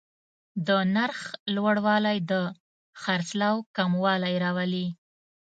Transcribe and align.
د 0.67 0.69
نرخ 0.95 1.19
لوړوالی 1.55 2.17
د 2.31 2.33
خرڅلاو 3.01 3.55
کموالی 3.77 4.35
راولي. 4.43 4.87